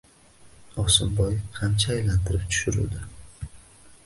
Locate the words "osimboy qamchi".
0.83-1.93